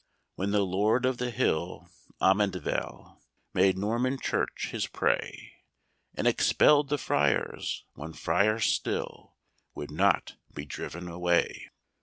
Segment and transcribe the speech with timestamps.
[0.33, 1.87] When the Lord of the Hill,
[2.19, 3.21] Amundeville,
[3.53, 5.53] Made Norman Church his prey,
[6.15, 9.35] And expell'd the friars, one friar still
[9.75, 11.69] Would not be driven away.